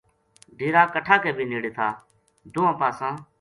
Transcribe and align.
ڈیرا 0.57 0.83
کَٹھا 0.93 1.15
کے 1.23 1.29
بے 1.37 1.43
نیڑے 1.51 1.69
تھا 1.77 1.87
دوہاں 2.53 2.75
پاساں 2.79 3.13